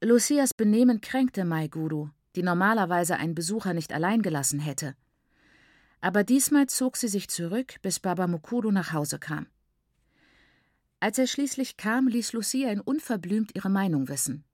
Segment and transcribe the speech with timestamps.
[0.00, 4.94] Lucias Benehmen kränkte Maiguru, die normalerweise einen Besucher nicht allein gelassen hätte.
[6.00, 9.48] Aber diesmal zog sie sich zurück, bis Baba Mukuru nach Hause kam.
[11.00, 14.44] Als er schließlich kam, ließ Lucia ihn unverblümt ihre Meinung wissen.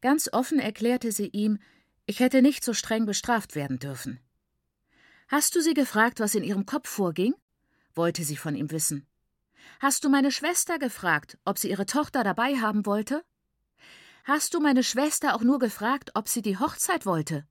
[0.00, 1.58] Ganz offen erklärte sie ihm,
[2.06, 4.20] ich hätte nicht so streng bestraft werden dürfen.
[5.26, 7.34] Hast du sie gefragt, was in ihrem Kopf vorging?
[7.96, 9.08] wollte sie von ihm wissen.
[9.80, 13.24] Hast du meine Schwester gefragt, ob sie ihre Tochter dabei haben wollte?
[14.28, 17.46] Hast du meine Schwester auch nur gefragt, ob sie die Hochzeit wollte?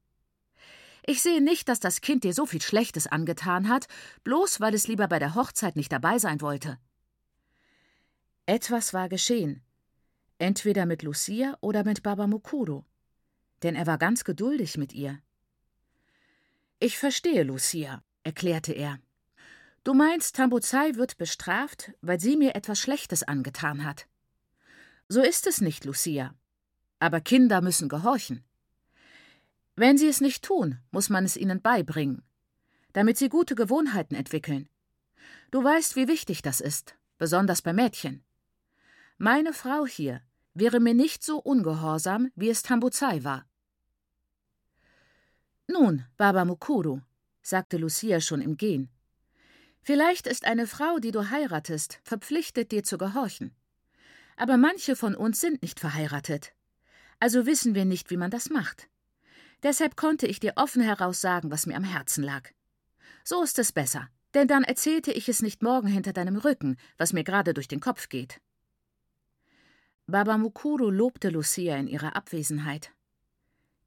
[1.06, 3.88] Ich sehe nicht, dass das Kind dir so viel Schlechtes angetan hat,
[4.26, 6.78] bloß weil es lieber bei der Hochzeit nicht dabei sein wollte.
[8.46, 9.64] Etwas war geschehen.
[10.38, 12.86] Entweder mit Lucia oder mit Baba Mukuro.
[13.64, 15.22] Denn er war ganz geduldig mit ihr.
[16.80, 19.00] Ich verstehe, Lucia, erklärte er.
[19.86, 24.08] Du meinst, Tambuzai wird bestraft, weil sie mir etwas Schlechtes angetan hat.
[25.08, 26.36] So ist es nicht, Lucia.
[27.00, 28.44] Aber Kinder müssen gehorchen.
[29.76, 32.24] Wenn sie es nicht tun, muss man es ihnen beibringen,
[32.94, 34.70] damit sie gute Gewohnheiten entwickeln.
[35.52, 38.24] Du weißt, wie wichtig das ist, besonders bei Mädchen.
[39.18, 40.22] Meine Frau hier
[40.54, 43.46] wäre mir nicht so ungehorsam, wie es Tambuzai war.
[45.68, 47.02] Nun, Baba Mukuru,
[47.42, 48.90] sagte Lucia schon im Gehen,
[49.82, 53.54] vielleicht ist eine Frau, die du heiratest, verpflichtet, dir zu gehorchen.
[54.38, 56.55] Aber manche von uns sind nicht verheiratet.
[57.20, 58.90] Also wissen wir nicht, wie man das macht.
[59.64, 62.50] Deshalb konnte ich dir offen heraus sagen, was mir am Herzen lag.
[63.24, 67.14] So ist es besser, denn dann erzählte ich es nicht morgen hinter deinem Rücken, was
[67.14, 68.42] mir gerade durch den Kopf geht.
[70.08, 72.92] Baba Mukuru lobte Lucia in ihrer Abwesenheit.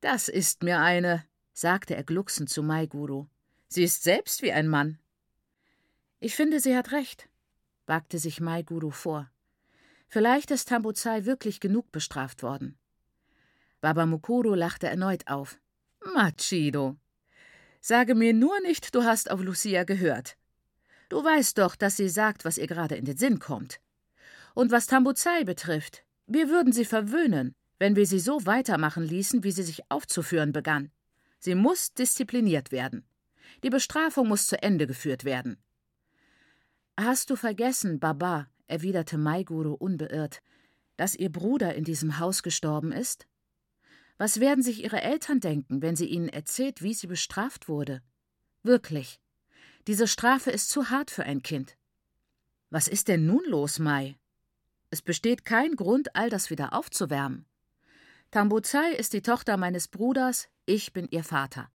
[0.00, 3.26] Das ist mir eine, sagte er glucksend zu Maiguru.
[3.68, 4.98] Sie ist selbst wie ein Mann.
[6.20, 7.28] Ich finde, sie hat recht,
[7.86, 9.30] wagte sich Maiguru vor.
[10.08, 12.77] Vielleicht ist Tambuzai wirklich genug bestraft worden.
[13.80, 15.58] Baba Mukuru lachte erneut auf.
[16.14, 16.96] Machido.
[17.80, 20.36] Sage mir nur nicht, du hast auf Lucia gehört.
[21.08, 23.80] Du weißt doch, dass sie sagt, was ihr gerade in den Sinn kommt.
[24.54, 29.52] Und was Tambuzai betrifft, wir würden sie verwöhnen, wenn wir sie so weitermachen ließen, wie
[29.52, 30.90] sie sich aufzuführen begann.
[31.38, 33.06] Sie muss diszipliniert werden.
[33.62, 35.62] Die Bestrafung muss zu Ende geführt werden.
[36.98, 40.42] Hast du vergessen, Baba, erwiderte Maiguru unbeirrt,
[40.96, 43.27] dass ihr Bruder in diesem Haus gestorben ist?
[44.18, 48.02] Was werden sich ihre Eltern denken, wenn sie ihnen erzählt, wie sie bestraft wurde?
[48.64, 49.20] Wirklich.
[49.86, 51.76] Diese Strafe ist zu hart für ein Kind.
[52.68, 54.18] Was ist denn nun los, Mai?
[54.90, 57.46] Es besteht kein Grund, all das wieder aufzuwärmen.
[58.30, 61.70] Tambuzai ist die Tochter meines Bruders, ich bin ihr Vater.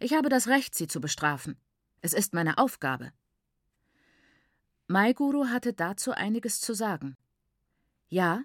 [0.00, 1.56] Ich habe das Recht, sie zu bestrafen.
[2.00, 3.12] Es ist meine Aufgabe.
[4.88, 7.16] Maiguru hatte dazu einiges zu sagen.
[8.08, 8.42] Ja,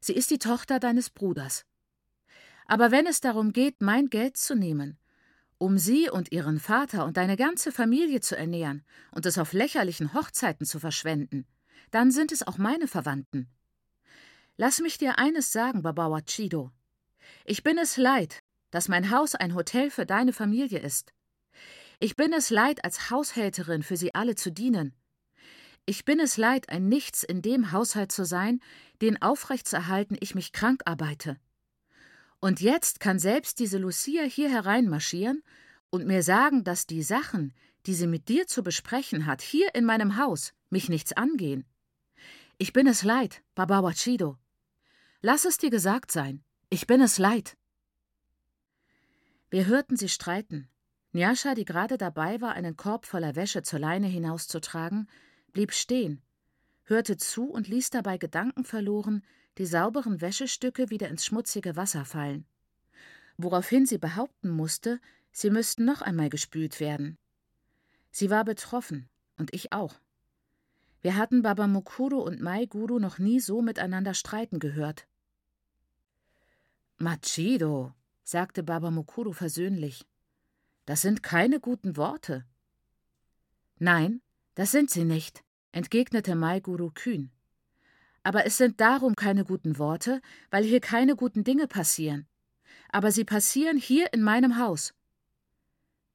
[0.00, 1.66] sie ist die Tochter deines Bruders.
[2.68, 4.98] Aber wenn es darum geht, mein Geld zu nehmen,
[5.56, 10.12] um sie und ihren Vater und deine ganze Familie zu ernähren und es auf lächerlichen
[10.14, 11.46] Hochzeiten zu verschwenden,
[11.90, 13.48] dann sind es auch meine Verwandten.
[14.58, 16.70] Lass mich dir eines sagen, Babawa Chido.
[17.44, 21.14] Ich bin es leid, dass mein Haus ein Hotel für deine Familie ist.
[22.00, 24.94] Ich bin es leid, als Haushälterin für sie alle zu dienen.
[25.86, 28.60] Ich bin es leid, ein Nichts in dem Haushalt zu sein,
[29.00, 31.38] den aufrechtzuerhalten ich mich krank arbeite.
[32.40, 35.42] Und jetzt kann selbst diese Lucia hier hereinmarschieren
[35.90, 37.52] und mir sagen, dass die Sachen,
[37.86, 41.64] die sie mit dir zu besprechen hat, hier in meinem Haus, mich nichts angehen.
[42.58, 44.36] Ich bin es leid, Baba Wachido.
[45.20, 47.56] Lass es dir gesagt sein, ich bin es leid.
[49.50, 50.68] Wir hörten sie streiten.
[51.12, 55.08] Nyasha, die gerade dabei war, einen Korb voller Wäsche zur Leine hinauszutragen,
[55.52, 56.20] blieb stehen,
[56.84, 59.24] hörte zu und ließ dabei gedankenverloren
[59.58, 62.46] die sauberen Wäschestücke wieder ins schmutzige Wasser fallen,
[63.36, 65.00] woraufhin sie behaupten musste,
[65.32, 67.18] sie müssten noch einmal gespült werden.
[68.10, 70.00] Sie war betroffen, und ich auch.
[71.00, 75.06] Wir hatten Baba Mukuru und Mai Guru noch nie so miteinander streiten gehört.
[76.96, 77.92] Machido,
[78.24, 80.06] sagte Baba Mukuru versöhnlich,
[80.86, 82.44] das sind keine guten Worte.
[83.78, 84.20] Nein,
[84.54, 87.30] das sind sie nicht, entgegnete Mai Guru kühn.
[88.28, 90.20] Aber es sind darum keine guten Worte,
[90.50, 92.26] weil hier keine guten Dinge passieren.
[92.90, 94.92] Aber sie passieren hier in meinem Haus.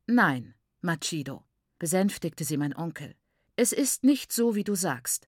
[0.05, 1.43] Nein, Machido,
[1.79, 3.15] besänftigte sie mein Onkel.
[3.55, 5.27] Es ist nicht so, wie du sagst.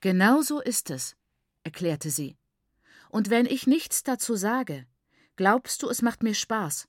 [0.00, 1.16] Genau so ist es,
[1.64, 2.38] erklärte sie.
[3.10, 4.86] Und wenn ich nichts dazu sage,
[5.36, 6.88] glaubst du, es macht mir Spaß.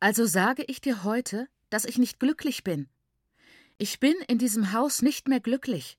[0.00, 2.90] Also sage ich dir heute, dass ich nicht glücklich bin.
[3.78, 5.98] Ich bin in diesem Haus nicht mehr glücklich.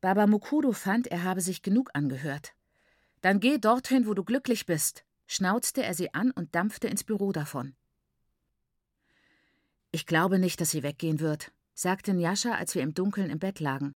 [0.00, 2.54] Baba Mukuru fand, er habe sich genug angehört.
[3.20, 7.32] Dann geh dorthin, wo du glücklich bist, schnauzte er sie an und dampfte ins Büro
[7.32, 7.74] davon.
[9.90, 13.58] Ich glaube nicht, dass sie weggehen wird, sagte Njascha, als wir im Dunkeln im Bett
[13.58, 13.94] lagen.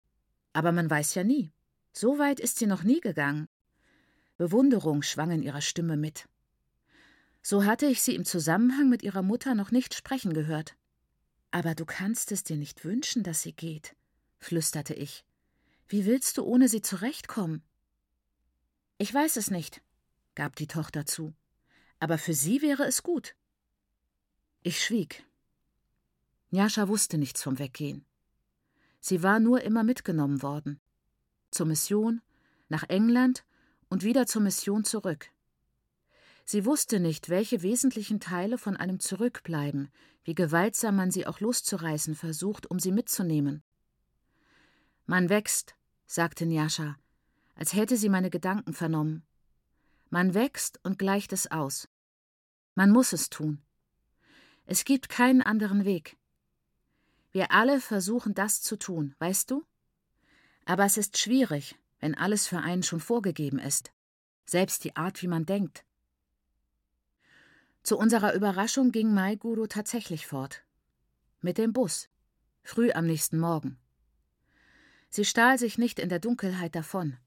[0.54, 1.52] Aber man weiß ja nie.
[1.92, 3.48] So weit ist sie noch nie gegangen.
[4.38, 6.30] Bewunderung schwang in ihrer Stimme mit.
[7.42, 10.76] So hatte ich sie im Zusammenhang mit ihrer Mutter noch nicht sprechen gehört.
[11.52, 13.96] Aber du kannst es dir nicht wünschen, dass sie geht,
[14.38, 15.26] flüsterte ich.
[15.92, 17.64] Wie willst du ohne sie zurechtkommen?
[19.00, 19.82] Ich weiß es nicht,
[20.36, 21.34] gab die Tochter zu.
[22.00, 23.36] Aber für sie wäre es gut.
[24.62, 25.26] Ich schwieg.
[26.52, 28.06] Njascha wusste nichts vom Weggehen.
[29.00, 30.80] Sie war nur immer mitgenommen worden.
[31.50, 32.22] Zur Mission,
[32.68, 33.44] nach England
[33.90, 35.32] und wieder zur Mission zurück.
[36.46, 39.90] Sie wusste nicht, welche wesentlichen Teile von einem zurückbleiben,
[40.24, 43.64] wie gewaltsam man sie auch loszureißen versucht, um sie mitzunehmen.
[45.08, 45.76] Man wächst,
[46.10, 46.98] sagte Njascha,
[47.54, 49.24] als hätte sie meine Gedanken vernommen.
[50.10, 51.88] Man wächst und gleicht es aus.
[52.74, 53.62] Man muss es tun.
[54.66, 56.18] Es gibt keinen anderen Weg.
[57.32, 59.64] Wir alle versuchen das zu tun, weißt du?
[60.66, 63.92] Aber es ist schwierig, wenn alles für einen schon vorgegeben ist,
[64.46, 65.86] selbst die Art, wie man denkt.
[67.84, 70.64] Zu unserer Überraschung ging Mai Guru tatsächlich fort.
[71.42, 72.10] Mit dem Bus.
[72.64, 73.78] Früh am nächsten Morgen.
[75.10, 77.18] Sie stahl sich nicht in der Dunkelheit davon,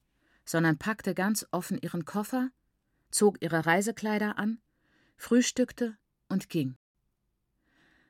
[0.45, 2.51] sondern packte ganz offen ihren Koffer,
[3.11, 4.61] zog ihre Reisekleider an,
[5.17, 5.97] frühstückte
[6.29, 6.77] und ging.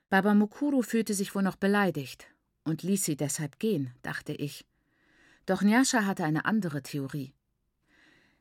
[0.09, 2.27] Baba Mukuru fühlte sich wohl noch beleidigt
[2.65, 4.67] und ließ sie deshalb gehen, dachte ich.
[5.47, 7.35] Doch Nyasha hatte eine andere Theorie.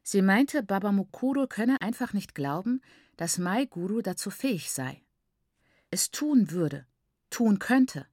[0.03, 2.81] Sie meinte, Baba Mukuru könne einfach nicht glauben,
[3.17, 5.01] dass Mai Guru dazu fähig sei.
[5.91, 6.85] Es tun würde,
[7.29, 8.05] tun könnte.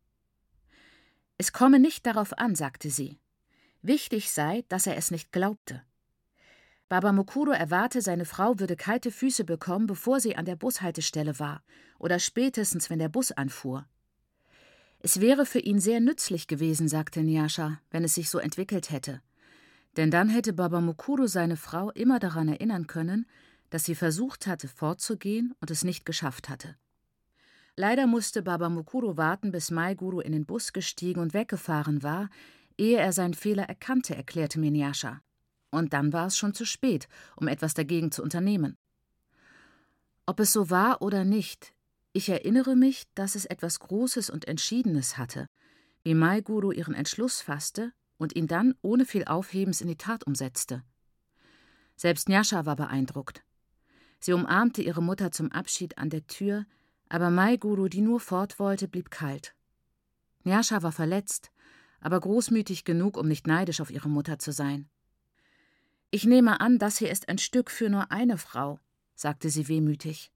[1.39, 3.19] Es komme nicht darauf an, sagte sie.
[3.81, 5.83] Wichtig sei, dass er es nicht glaubte.
[6.89, 11.63] Baba Mukuru erwarte, seine Frau würde kalte Füße bekommen, bevor sie an der Bushaltestelle war
[11.99, 13.87] oder spätestens, wenn der Bus anfuhr.
[15.01, 19.23] Es wäre für ihn sehr nützlich gewesen, sagte Nyasha, wenn es sich so entwickelt hätte.
[19.97, 23.27] Denn dann hätte Baba Mukuru seine Frau immer daran erinnern können,
[23.71, 26.77] dass sie versucht hatte, fortzugehen und es nicht geschafft hatte.
[27.79, 32.29] Leider musste Baba Mukuru warten, bis Mai Guru in den Bus gestiegen und weggefahren war,
[32.77, 35.21] ehe er seinen Fehler erkannte, erklärte Minyasha.
[35.71, 38.77] Und dann war es schon zu spät, um etwas dagegen zu unternehmen.
[40.27, 41.73] Ob es so war oder nicht,
[42.13, 45.47] ich erinnere mich, dass es etwas Großes und Entschiedenes hatte,
[46.03, 50.27] wie Mai Guru ihren Entschluss fasste und ihn dann ohne viel Aufhebens in die Tat
[50.27, 50.83] umsetzte.
[51.95, 53.45] Selbst Nyasha war beeindruckt.
[54.19, 56.67] Sie umarmte ihre Mutter zum Abschied an der Tür,
[57.09, 59.55] aber Mai Guru, die nur fort wollte, blieb kalt.
[60.45, 61.51] Nyasha war verletzt,
[62.01, 64.89] aber großmütig genug, um nicht neidisch auf ihre Mutter zu sein.
[66.11, 68.81] Ich nehme an, das hier ist ein Stück für nur eine Frau,
[69.15, 70.33] sagte sie wehmütig.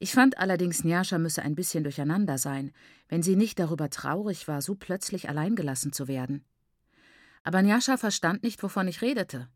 [0.00, 2.72] Ich fand allerdings, Nyasha müsse ein bisschen durcheinander sein,
[3.08, 6.44] wenn sie nicht darüber traurig war, so plötzlich alleingelassen zu werden.
[7.42, 9.48] Aber Nyasha verstand nicht, wovon ich redete.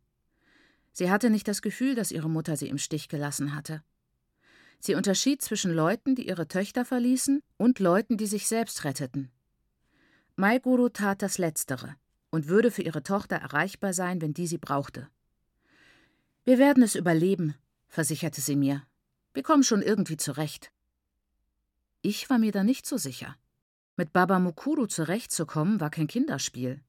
[0.93, 3.83] Sie hatte nicht das Gefühl, dass ihre Mutter sie im Stich gelassen hatte.
[4.84, 9.31] Sie unterschied zwischen Leuten, die ihre Töchter verließen, und Leuten, die sich selbst retteten.
[10.34, 11.94] Maiguru tat das Letztere
[12.31, 15.08] und würde für ihre Tochter erreichbar sein, wenn die sie brauchte.
[16.44, 17.55] Wir werden es überleben,
[17.87, 18.82] versicherte sie mir.
[19.34, 20.72] Wir kommen schon irgendwie zurecht.
[22.01, 23.36] Ich war mir da nicht so sicher.
[23.96, 26.82] Mit Baba Mukuru zurechtzukommen war kein Kinderspiel.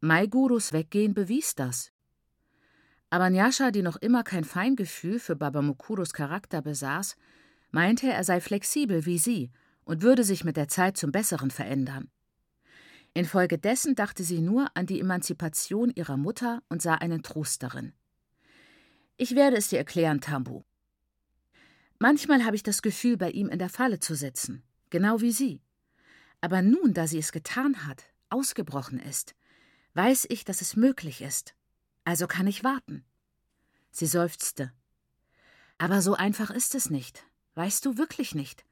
[0.00, 1.91] Maigurus Weggehen bewies das.
[3.12, 7.16] Aber Nyasha, die noch immer kein Feingefühl für Baba Mukuros Charakter besaß,
[7.70, 9.50] meinte, er sei flexibel wie sie
[9.84, 12.10] und würde sich mit der Zeit zum Besseren verändern.
[13.12, 17.92] Infolgedessen dachte sie nur an die Emanzipation ihrer Mutter und sah einen Trost darin.
[19.18, 20.62] Ich werde es dir erklären, Tambu.
[21.98, 25.60] Manchmal habe ich das Gefühl, bei ihm in der Falle zu sitzen, genau wie sie.
[26.40, 29.34] Aber nun, da sie es getan hat, ausgebrochen ist,
[29.92, 31.54] weiß ich, dass es möglich ist.
[32.04, 33.04] Also kann ich warten.
[33.90, 34.72] Sie seufzte.
[35.78, 37.24] Aber so einfach ist es nicht.
[37.54, 38.64] Weißt du wirklich nicht.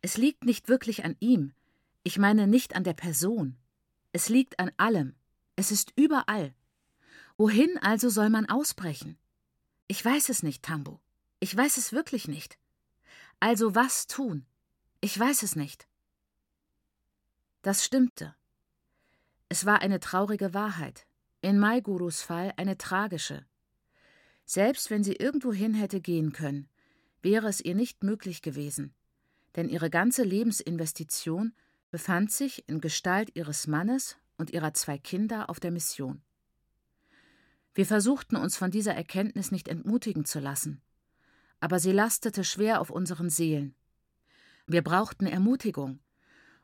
[0.00, 1.54] Es liegt nicht wirklich an ihm.
[2.02, 3.56] Ich meine nicht an der Person.
[4.12, 5.14] Es liegt an allem.
[5.56, 6.54] Es ist überall.
[7.36, 9.18] Wohin also soll man ausbrechen?
[9.86, 11.00] Ich weiß es nicht, Tambo.
[11.40, 12.58] Ich weiß es wirklich nicht.
[13.40, 14.46] Also was tun?
[15.00, 15.86] Ich weiß es nicht.
[17.62, 18.34] Das stimmte.
[19.48, 21.06] Es war eine traurige Wahrheit,
[21.42, 23.44] in Maigurus Fall eine tragische.
[24.44, 26.68] Selbst wenn sie irgendwohin hätte gehen können,
[27.20, 28.94] wäre es ihr nicht möglich gewesen,
[29.56, 31.52] denn ihre ganze Lebensinvestition
[31.90, 36.22] befand sich in Gestalt ihres Mannes und ihrer zwei Kinder auf der Mission.
[37.74, 40.80] Wir versuchten uns von dieser Erkenntnis nicht entmutigen zu lassen,
[41.58, 43.74] aber sie lastete schwer auf unseren Seelen.
[44.66, 45.98] Wir brauchten Ermutigung,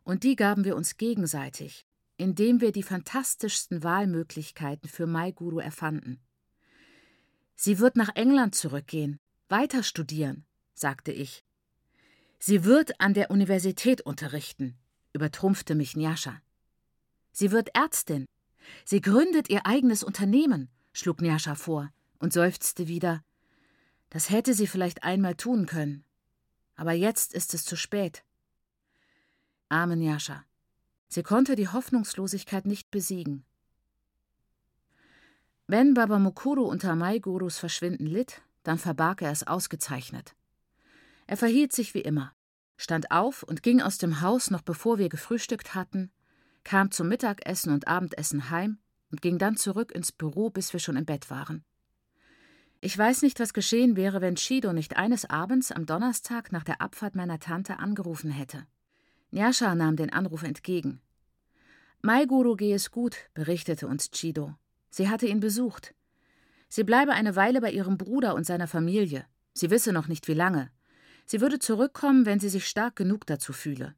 [0.05, 1.88] und die gaben wir uns gegenseitig,
[2.19, 6.21] indem wir die fantastischsten Wahlmöglichkeiten für Mai Guru erfanden.
[7.55, 10.45] Sie wird nach England zurückgehen, weiter studieren,
[10.75, 11.45] sagte ich.
[12.39, 14.77] Sie wird an der Universität unterrichten,
[15.13, 16.41] übertrumpfte mich Nyasha.
[17.33, 18.27] Sie wird Ärztin.
[18.85, 23.25] Sie gründet ihr eigenes Unternehmen, schlug Nyasha vor und seufzte wieder.
[24.11, 26.05] Das hätte sie vielleicht einmal tun können.
[26.75, 28.25] Aber jetzt ist es zu spät.
[29.69, 30.45] Arme Nyasha.
[31.09, 33.45] Sie konnte die Hoffnungslosigkeit nicht besiegen.
[35.67, 40.35] Wenn Baba Mukuru unter Maigurus Verschwinden litt, dann verbarg er es ausgezeichnet.
[41.27, 42.33] Er verhielt sich wie immer,
[42.77, 46.11] stand auf und ging aus dem Haus, noch bevor wir gefrühstückt hatten,
[46.65, 48.79] kam zum Mittagessen und Abendessen heim
[49.11, 51.65] und ging dann zurück ins Büro, bis wir schon im Bett waren.
[52.81, 56.81] Ich weiß nicht, was geschehen wäre, wenn Shido nicht eines Abends am Donnerstag nach der
[56.81, 58.67] Abfahrt meiner Tante angerufen hätte.
[59.31, 61.01] Nyasha nahm den Anruf entgegen.
[62.03, 64.55] Maiguru gehe es gut, berichtete uns Chido.
[64.91, 65.95] Sie hatte ihn besucht.
[66.69, 69.27] Sie bleibe eine Weile bei ihrem Bruder und seiner Familie.
[69.55, 70.71] Sie wisse noch nicht wie lange.
[71.27, 73.95] Sie würde zurückkommen, wenn sie sich stark genug dazu fühle.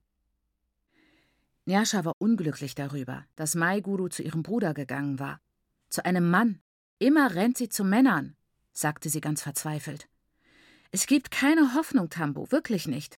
[1.66, 5.40] Nyasha war unglücklich darüber, dass Maiguru zu ihrem Bruder gegangen war.
[5.88, 6.60] Zu einem Mann.
[6.98, 8.36] Immer rennt sie zu Männern
[8.72, 10.08] sagte sie ganz verzweifelt.
[10.90, 13.18] Es gibt keine Hoffnung, Tambo, wirklich nicht.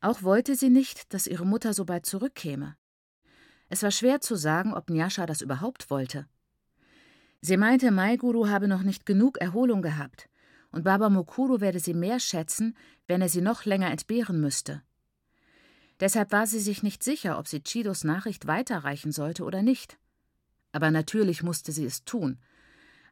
[0.00, 2.76] Auch wollte sie nicht, dass ihre Mutter so bald zurückkäme.
[3.68, 6.26] Es war schwer zu sagen, ob Nyasha das überhaupt wollte.
[7.40, 10.28] Sie meinte, Maiguru habe noch nicht genug Erholung gehabt,
[10.72, 12.76] und Baba Mokuru werde sie mehr schätzen,
[13.06, 14.82] wenn er sie noch länger entbehren müsste.
[16.00, 19.98] Deshalb war sie sich nicht sicher, ob sie Chidos Nachricht weiterreichen sollte oder nicht.
[20.72, 22.38] Aber natürlich musste sie es tun,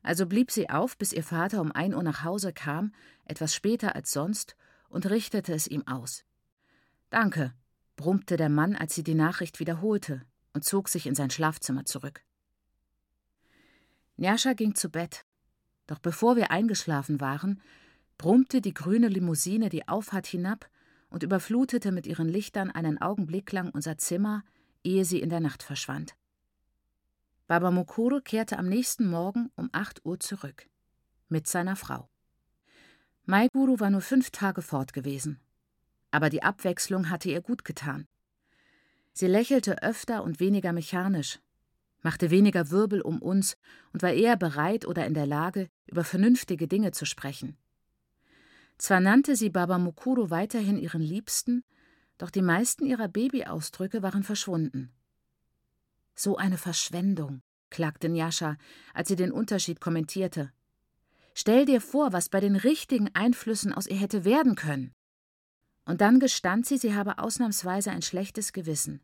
[0.03, 2.93] also blieb sie auf, bis ihr Vater um ein Uhr nach Hause kam,
[3.25, 4.57] etwas später als sonst,
[4.89, 6.25] und richtete es ihm aus.
[7.11, 7.55] Danke,
[7.97, 10.23] brummte der Mann, als sie die Nachricht wiederholte,
[10.53, 12.23] und zog sich in sein Schlafzimmer zurück.
[14.17, 15.25] Njascha ging zu Bett.
[15.87, 17.63] Doch bevor wir eingeschlafen waren,
[18.19, 20.69] brummte die grüne Limousine die Auffahrt hinab
[21.09, 24.45] und überflutete mit ihren Lichtern einen Augenblick lang unser Zimmer,
[24.83, 26.15] ehe sie in der Nacht verschwand.
[27.47, 30.69] Baba Mokuro kehrte am nächsten Morgen um 8 Uhr zurück.
[31.29, 32.11] Mit seiner Frau.
[33.25, 35.41] Maiguru war nur fünf Tage fort gewesen.
[36.11, 38.07] Aber die Abwechslung hatte ihr gut getan.
[39.13, 41.41] Sie lächelte öfter und weniger mechanisch,
[42.03, 43.57] machte weniger Wirbel um uns
[43.93, 47.57] und war eher bereit oder in der Lage, über vernünftige Dinge zu sprechen.
[48.79, 51.65] Zwar nannte sie Baba Mukuru weiterhin ihren Liebsten,
[52.17, 54.93] doch die meisten ihrer Babyausdrücke waren verschwunden.
[56.15, 58.57] So eine Verschwendung, klagte Njascha,
[58.95, 60.53] als sie den Unterschied kommentierte.
[61.35, 64.93] Stell dir vor, was bei den richtigen Einflüssen aus ihr hätte werden können.
[65.89, 69.01] Und dann gestand sie, sie habe ausnahmsweise ein schlechtes Gewissen,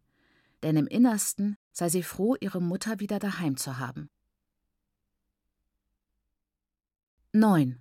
[0.63, 4.11] denn im Innersten sei sie froh, ihre Mutter wieder daheim zu haben.
[7.33, 7.81] 9.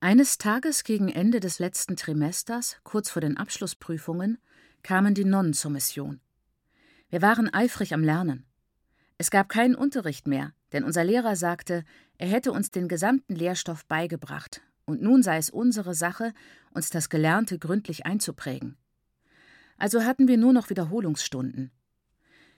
[0.00, 4.38] Eines Tages gegen Ende des letzten Trimesters, kurz vor den Abschlussprüfungen,
[4.82, 6.20] kamen die Nonnen zur Mission.
[7.10, 8.44] Wir waren eifrig am Lernen.
[9.18, 11.84] Es gab keinen Unterricht mehr, denn unser Lehrer sagte,
[12.16, 16.32] er hätte uns den gesamten Lehrstoff beigebracht, und nun sei es unsere Sache,
[16.70, 18.76] uns das Gelernte gründlich einzuprägen.
[19.76, 21.70] Also hatten wir nur noch Wiederholungsstunden.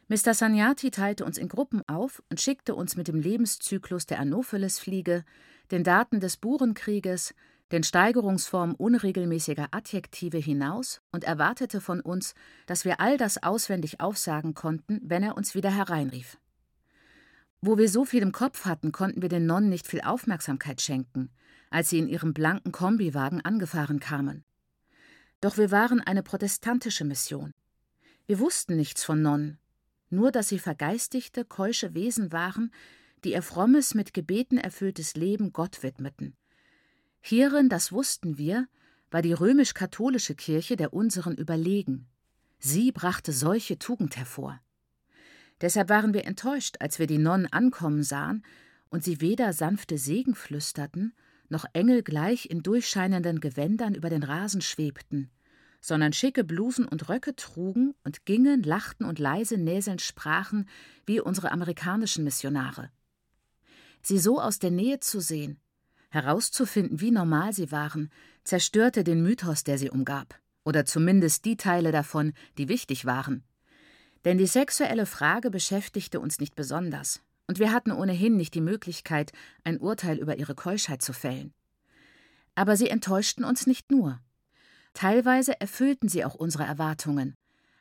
[0.09, 0.33] Mr.
[0.33, 5.25] Sanyati teilte uns in Gruppen auf und schickte uns mit dem Lebenszyklus der Anopheles-Fliege,
[5.71, 7.35] den Daten des Burenkrieges,
[7.73, 12.35] den Steigerungsformen unregelmäßiger Adjektive hinaus und erwartete von uns,
[12.67, 16.39] dass wir all das auswendig aufsagen konnten, wenn er uns wieder hereinrief.
[17.61, 21.31] Wo wir so viel im Kopf hatten, konnten wir den Nonnen nicht viel Aufmerksamkeit schenken,
[21.71, 24.45] als sie in ihrem blanken Kombiwagen angefahren kamen.
[25.41, 27.55] Doch wir waren eine protestantische Mission.
[28.27, 29.59] Wir wussten nichts von Nonnen,
[30.11, 32.73] nur dass sie vergeistigte, keusche Wesen waren,
[33.25, 36.37] die ihr frommes, mit Gebeten erfülltes Leben Gott widmeten
[37.21, 38.67] Hierin, das wussten wir,
[39.11, 42.07] war die römisch-katholische Kirche der unseren überlegen.
[42.59, 44.61] Sie brachte solche Tugend hervor.
[45.61, 48.45] Deshalb waren wir enttäuscht, als wir die Nonnen ankommen sahen
[48.89, 51.13] und sie weder sanfte Segen flüsterten,
[51.51, 55.31] noch engelgleich in durchscheinenden Gewändern über den Rasen schwebten,
[55.81, 60.69] sondern schicke Blusen und Röcke trugen und gingen, lachten und leise näselnd sprachen
[61.07, 62.91] wie unsere amerikanischen Missionare.
[64.03, 65.59] Sie so aus der Nähe zu sehen,
[66.11, 68.11] Herauszufinden, wie normal sie waren,
[68.43, 73.45] zerstörte den Mythos, der sie umgab, oder zumindest die Teile davon, die wichtig waren.
[74.25, 79.33] Denn die sexuelle Frage beschäftigte uns nicht besonders, und wir hatten ohnehin nicht die Möglichkeit,
[79.65, 81.53] ein Urteil über ihre Keuschheit zu fällen.
[82.55, 84.21] Aber sie enttäuschten uns nicht nur.
[84.95, 87.35] Teilweise erfüllten sie auch unsere Erwartungen,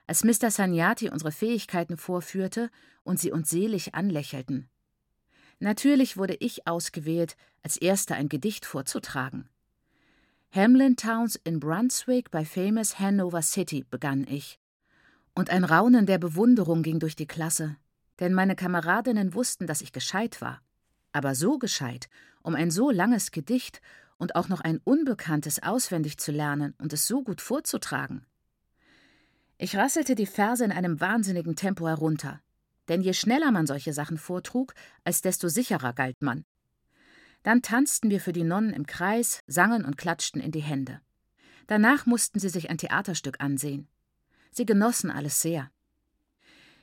[0.08, 0.50] als Mr.
[0.50, 2.72] Sanyati unsere Fähigkeiten vorführte
[3.04, 4.68] und sie uns selig anlächelten.
[5.60, 9.50] Natürlich wurde ich ausgewählt, als Erster ein Gedicht vorzutragen.
[10.50, 14.60] Hamlin Towns in Brunswick bei famous Hanover City begann ich.
[15.36, 17.78] Und ein Raunen der Bewunderung ging durch die Klasse,
[18.20, 20.62] denn meine Kameradinnen wussten, dass ich gescheit war.
[21.12, 22.10] Aber so gescheit,
[22.42, 23.82] um ein so langes Gedicht
[24.18, 28.26] und auch noch ein Unbekanntes auswendig zu lernen und es so gut vorzutragen.
[29.58, 32.42] Ich rasselte die Verse in einem wahnsinnigen Tempo herunter,
[32.88, 34.74] denn je schneller man solche Sachen vortrug,
[35.04, 36.46] als desto sicherer galt man.
[37.44, 41.02] Dann tanzten wir für die Nonnen im Kreis, sangen und klatschten in die Hände.
[41.68, 43.88] Danach mussten sie sich ein Theaterstück ansehen.
[44.52, 45.70] Sie genossen alles sehr.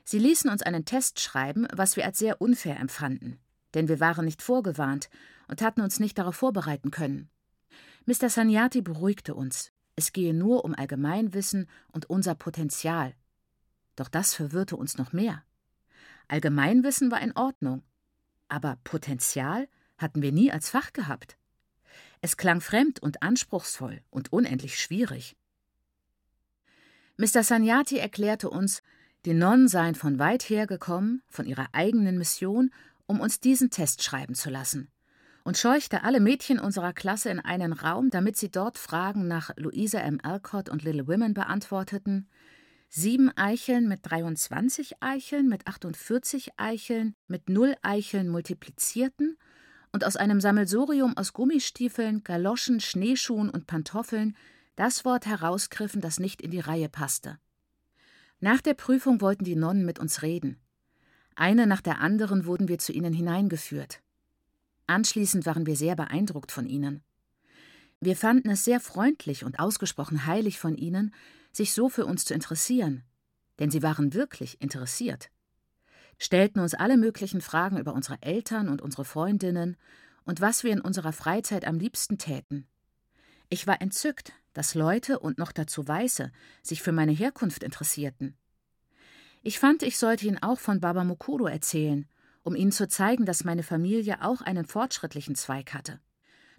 [0.08, 3.40] Sie ließen uns einen Test schreiben, was wir als sehr unfair empfanden,
[3.74, 5.10] denn wir waren nicht vorgewarnt
[5.48, 7.28] und hatten uns nicht darauf vorbereiten können.
[8.04, 8.30] Mr.
[8.30, 9.72] Sanyati beruhigte uns.
[9.96, 13.16] Es gehe nur um Allgemeinwissen und unser Potenzial.
[13.96, 15.42] Doch das verwirrte uns noch mehr.
[16.28, 17.82] Allgemeinwissen war in Ordnung,
[18.46, 21.36] aber Potenzial hatten wir nie als Fach gehabt.
[22.20, 25.36] Es klang fremd und anspruchsvoll und unendlich schwierig.
[27.16, 27.42] Mr.
[27.42, 28.82] Sanyati erklärte uns,
[29.26, 32.70] die Nonnen seien von weit her gekommen, von ihrer eigenen Mission,
[33.06, 34.88] um uns diesen Test schreiben zu lassen,
[35.42, 39.98] und scheuchte alle Mädchen unserer Klasse in einen Raum, damit sie dort Fragen nach Louisa
[39.98, 40.20] M.
[40.22, 42.28] Alcott und Little Women beantworteten,
[42.88, 49.36] sieben Eicheln mit 23 Eicheln, mit 48 Eicheln, mit null Eicheln multiplizierten
[49.92, 54.36] und aus einem Sammelsurium aus Gummistiefeln, Galoschen, Schneeschuhen und Pantoffeln
[54.76, 57.38] das Wort herausgriffen, das nicht in die Reihe passte.
[58.40, 60.60] Nach der Prüfung wollten die Nonnen mit uns reden.
[61.34, 64.02] Eine nach der anderen wurden wir zu ihnen hineingeführt.
[64.86, 67.02] Anschließend waren wir sehr beeindruckt von ihnen.
[68.00, 71.14] Wir fanden es sehr freundlich und ausgesprochen heilig von ihnen,
[71.52, 73.02] sich so für uns zu interessieren,
[73.58, 75.30] denn sie waren wirklich interessiert
[76.18, 79.76] stellten uns alle möglichen Fragen über unsere Eltern und unsere Freundinnen
[80.24, 82.66] und was wir in unserer Freizeit am liebsten täten.
[83.48, 88.38] Ich war entzückt, dass Leute und noch dazu Weiße sich für meine Herkunft interessierten.
[89.42, 92.08] Ich fand, ich sollte ihnen auch von Baba Mukuro erzählen,
[92.42, 96.00] um ihnen zu zeigen, dass meine Familie auch einen fortschrittlichen Zweig hatte.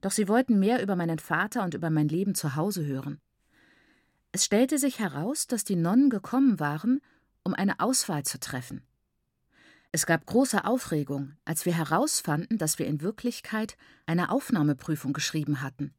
[0.02, 3.20] Doch sie wollten mehr über meinen Vater und über mein Leben zu Hause hören.
[4.32, 7.02] Es stellte sich heraus, dass die Nonnen gekommen waren,
[7.44, 8.84] um eine Auswahl zu treffen.
[9.92, 15.96] Es gab große Aufregung, als wir herausfanden, dass wir in Wirklichkeit eine Aufnahmeprüfung geschrieben hatten.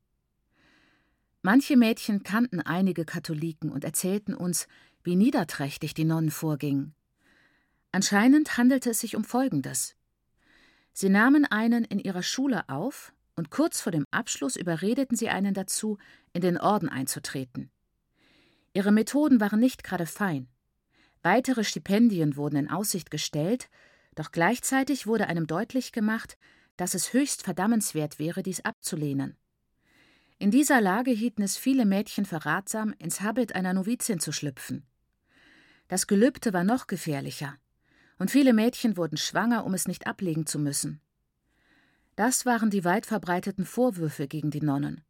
[1.42, 4.66] Manche Mädchen kannten einige Katholiken und erzählten uns,
[5.03, 6.94] wie niederträchtig die Nonnen vorgingen.
[7.92, 9.94] Anscheinend handelte es sich um Folgendes.
[10.92, 15.55] Sie nahmen einen in ihrer Schule auf und kurz vor dem Abschluss überredeten sie einen
[15.55, 15.96] dazu,
[16.33, 17.70] in den Orden einzutreten.
[18.74, 20.48] Ihre Methoden waren nicht gerade fein.
[21.22, 23.70] Weitere Stipendien wurden in Aussicht gestellt,
[24.16, 26.37] doch gleichzeitig wurde einem deutlich gemacht,
[26.77, 29.37] dass es höchst verdammenswert wäre, dies abzulehnen.
[30.40, 34.87] In dieser Lage hielten es viele Mädchen für ratsam, ins Habit einer Novizin zu schlüpfen.
[35.88, 37.57] Das Gelübde war noch gefährlicher,
[38.18, 41.01] und viele Mädchen wurden schwanger, um es nicht ablegen zu müssen.
[42.14, 45.03] Das waren die weit verbreiteten Vorwürfe gegen die Nonnen.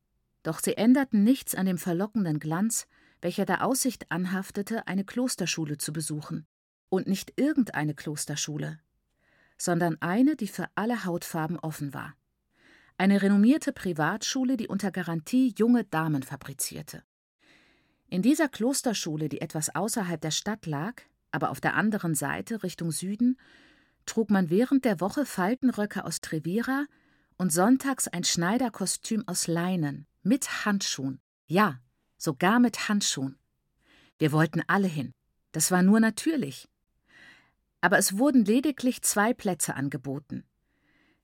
[0.43, 2.87] Doch sie änderten nichts an dem verlockenden Glanz,
[3.21, 6.47] welcher der Aussicht anhaftete, eine Klosterschule zu besuchen.
[6.91, 8.79] Und nicht irgendeine Klosterschule,
[9.59, 12.15] sondern eine, die für alle Hautfarben offen war.
[13.01, 17.05] Eine renommierte Privatschule, die unter Garantie junge Damen fabrizierte.
[18.09, 22.91] In dieser Klosterschule, die etwas außerhalb der Stadt lag, aber auf der anderen Seite Richtung
[22.91, 23.39] Süden,
[24.05, 26.87] trug man während der Woche Faltenröcke aus Trevira
[27.37, 31.21] und sonntags ein Schneiderkostüm aus Leinen mit Handschuhen.
[31.47, 31.81] Ja,
[32.17, 33.39] sogar mit Handschuhen.
[34.19, 35.13] Wir wollten alle hin.
[35.53, 36.69] Das war nur natürlich.
[37.81, 40.43] Aber es wurden lediglich zwei Plätze angeboten.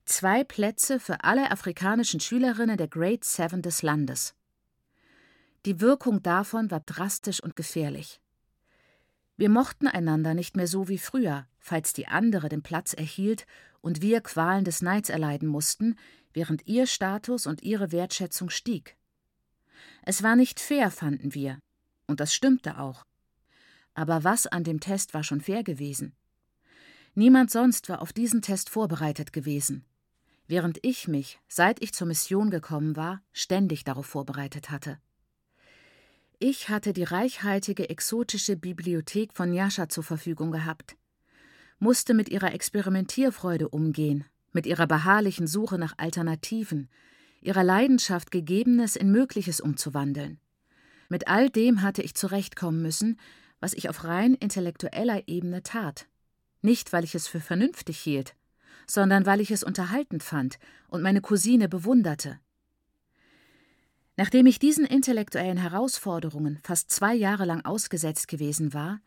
[0.05, 4.35] Zwei Plätze für alle afrikanischen Schülerinnen der Grade Seven des Landes.
[5.65, 8.21] Die Wirkung davon war drastisch und gefährlich.
[9.35, 13.47] Wir mochten einander nicht mehr so wie früher, falls die andere den Platz erhielt
[13.81, 15.97] und wir Qualen des Neids erleiden mussten,
[16.33, 18.95] während ihr Status und ihre Wertschätzung stieg.
[20.03, 21.57] Es war nicht fair, fanden wir.
[22.05, 23.05] Und das stimmte auch.
[23.95, 26.15] Aber was an dem Test war schon fair gewesen?
[27.15, 29.83] Niemand sonst war auf diesen Test vorbereitet gewesen,
[30.47, 34.99] während ich mich, seit ich zur Mission gekommen war, ständig darauf vorbereitet hatte.
[36.39, 40.97] Ich hatte die reichhaltige exotische Bibliothek von Yasha zur Verfügung gehabt.
[41.79, 46.89] musste mit ihrer Experimentierfreude umgehen, mit ihrer beharrlichen Suche nach Alternativen,
[47.41, 50.39] ihrer Leidenschaft, Gegebenes in Mögliches umzuwandeln.
[51.09, 53.19] Mit all dem hatte ich zurechtkommen müssen,
[53.59, 56.07] was ich auf rein intellektueller Ebene tat.
[56.61, 58.35] Nicht, weil ich es für vernünftig hielt,
[58.87, 62.39] sondern weil ich es unterhaltend fand und meine Cousine bewunderte.
[64.17, 69.01] Nachdem ich diesen intellektuellen Herausforderungen fast zwei Jahre lang ausgesetzt gewesen war,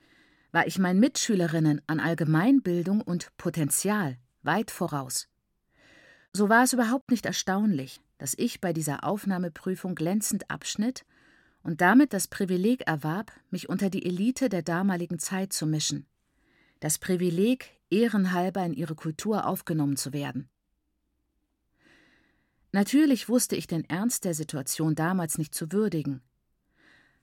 [0.52, 5.28] war ich meinen Mitschülerinnen an Allgemeinbildung und Potenzial weit voraus.
[6.32, 11.04] So war es überhaupt nicht erstaunlich, dass ich bei dieser Aufnahmeprüfung glänzend abschnitt
[11.62, 16.06] und damit das Privileg erwarb, mich unter die Elite der damaligen Zeit zu mischen.
[16.80, 20.48] Das Privileg, ehrenhalber in ihre Kultur aufgenommen zu werden.
[22.72, 26.22] Natürlich wusste ich den Ernst der Situation damals nicht zu würdigen.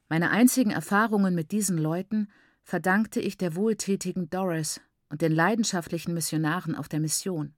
[0.09, 2.29] Meine einzigen Erfahrungen mit diesen Leuten
[2.63, 7.53] verdankte ich der wohltätigen Doris und den leidenschaftlichen Missionaren auf der Mission.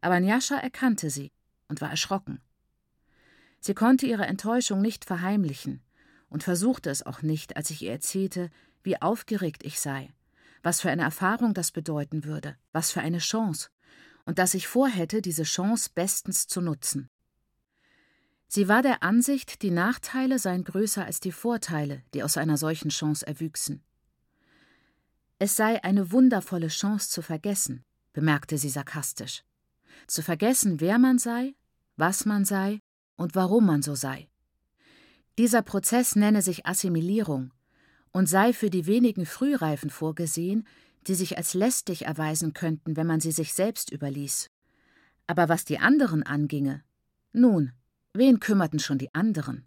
[0.00, 1.32] Aber Njascha erkannte sie
[1.68, 2.40] und war erschrocken.
[3.60, 5.80] Sie konnte ihre Enttäuschung nicht verheimlichen
[6.28, 8.50] und versuchte es auch nicht, als ich ihr erzählte,
[8.82, 10.12] wie aufgeregt ich sei,
[10.62, 13.68] was für eine Erfahrung das bedeuten würde, was für eine Chance,
[14.24, 17.10] und dass ich vorhätte, diese Chance bestens zu nutzen.
[18.46, 22.90] Sie war der Ansicht, die Nachteile seien größer als die Vorteile, die aus einer solchen
[22.90, 23.82] Chance erwüchsen.
[25.38, 29.42] Es sei eine wundervolle Chance zu vergessen, bemerkte sie sarkastisch.
[30.06, 31.54] Zu vergessen, wer man sei,
[31.96, 32.80] was man sei
[33.16, 34.28] und warum man so sei.
[35.38, 37.52] Dieser Prozess nenne sich Assimilierung
[38.12, 40.66] und sei für die wenigen Frühreifen vorgesehen,
[41.06, 44.50] die sich als lästig erweisen könnten, wenn man sie sich selbst überließ.
[45.26, 46.82] Aber was die anderen anginge,
[47.32, 47.72] nun,
[48.12, 49.64] wen kümmerten schon die anderen?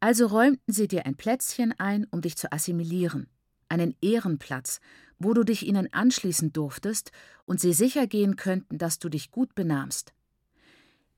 [0.00, 3.28] Also räumten sie dir ein Plätzchen ein, um dich zu assimilieren,
[3.68, 4.80] einen Ehrenplatz,
[5.18, 7.10] wo du dich ihnen anschließen durftest
[7.44, 10.12] und sie sicher gehen könnten, dass du dich gut benahmst.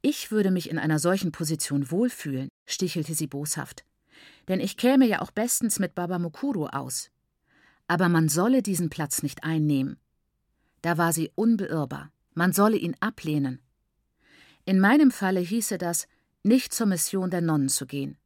[0.02, 3.84] Ich würde mich in einer solchen Position wohlfühlen, stichelte sie boshaft.
[4.48, 7.10] Denn ich käme ja auch bestens mit Baba Mukuru aus.
[7.88, 9.98] Aber man solle diesen Platz nicht einnehmen.
[10.82, 12.12] Da war sie unbeirrbar.
[12.34, 13.60] Man solle ihn ablehnen.
[14.64, 16.06] In meinem Falle hieße das,
[16.42, 18.18] nicht zur Mission der Nonnen zu gehen.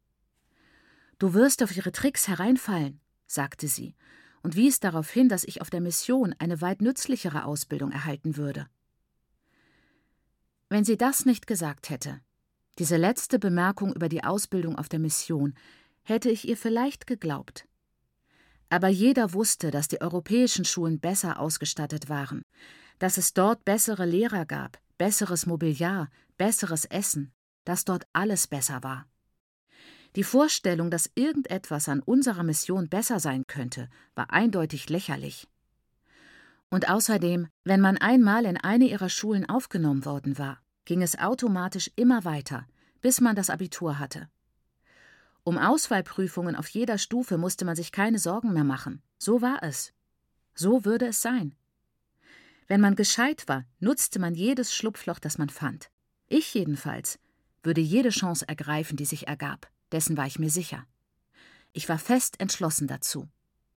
[1.18, 3.94] Du wirst auf ihre Tricks hereinfallen, sagte sie
[4.42, 8.66] und wies darauf hin, dass ich auf der Mission eine weit nützlichere Ausbildung erhalten würde.
[10.68, 12.20] Wenn sie das nicht gesagt hätte,
[12.79, 15.55] diese letzte Bemerkung über die Ausbildung auf der Mission,
[16.03, 17.67] hätte ich ihr vielleicht geglaubt.
[18.69, 22.43] Aber jeder wusste, dass die europäischen Schulen besser ausgestattet waren,
[22.99, 27.33] dass es dort bessere Lehrer gab, besseres Mobiliar, besseres Essen,
[27.65, 29.07] dass dort alles besser war.
[30.17, 35.47] Die Vorstellung, dass irgendetwas an unserer Mission besser sein könnte, war eindeutig lächerlich.
[36.69, 41.91] Und außerdem, wenn man einmal in eine ihrer Schulen aufgenommen worden war, ging es automatisch
[41.97, 42.67] immer weiter,
[43.01, 44.29] bis man das Abitur hatte.
[45.42, 49.03] Um Auswahlprüfungen auf jeder Stufe musste man sich keine Sorgen mehr machen.
[49.18, 49.92] So war es.
[50.55, 51.55] So würde es sein.
[52.66, 55.90] Wenn man gescheit war, nutzte man jedes Schlupfloch, das man fand.
[56.29, 57.18] Ich jedenfalls
[57.62, 59.68] würde jede Chance ergreifen, die sich ergab.
[59.92, 60.87] Dessen war ich mir sicher.
[61.72, 63.29] Ich war fest entschlossen dazu.